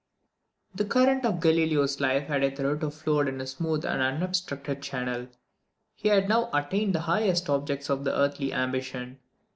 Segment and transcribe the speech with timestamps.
[0.79, 5.27] _The current of Galileo's life had hitherto flowed in a smooth and unobstructed channel.
[5.93, 9.19] He had now attained the highest objects of earthly ambition.